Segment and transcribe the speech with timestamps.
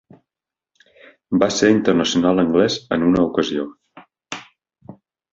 [1.43, 3.67] Va ser internacional anglès en una ocasió.